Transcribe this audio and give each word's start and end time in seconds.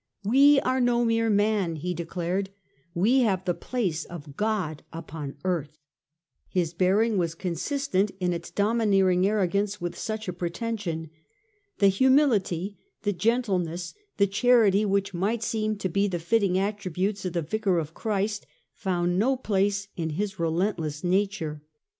"We 0.35 0.59
are 0.61 0.81
no 0.81 1.05
mere 1.05 1.29
man," 1.29 1.75
he 1.75 1.93
declared;" 1.93 2.49
we 3.05 3.19
have 3.19 3.45
the 3.45 3.53
place 3.53 4.03
of 4.03 4.35
God 4.35 4.81
upon 4.91 5.35
earth." 5.45 5.77
His 6.49 6.73
bearing 6.73 7.19
was 7.19 7.35
consistent 7.35 8.09
in 8.19 8.33
its 8.33 8.49
domineering 8.49 9.27
arrogance 9.27 9.79
with 9.79 9.95
such 9.95 10.27
a 10.27 10.33
pretension. 10.33 11.11
The 11.77 11.89
humility, 11.89 12.79
the 13.03 13.13
gentleness, 13.13 13.93
the 14.17 14.25
charity, 14.25 14.85
which 14.85 15.13
might 15.13 15.43
seem 15.43 15.75
to 15.77 15.87
be 15.87 16.07
the 16.07 16.17
fitting 16.17 16.57
attributes 16.57 17.23
of 17.23 17.33
the 17.33 17.43
Vicar 17.43 17.77
of 17.77 17.93
Christ, 17.93 18.47
found 18.73 19.19
no 19.19 19.35
place 19.37 19.87
in 19.95 20.09
his 20.17 20.39
relentless 20.39 21.03
nature. 21.03 21.61